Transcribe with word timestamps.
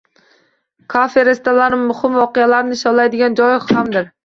Kafe-restoranlar 0.93 1.77
muhim 1.91 2.17
voqealarni 2.23 2.77
nishonlaydigan 2.77 3.39
joy 3.45 3.57
hamdir. 3.71 4.13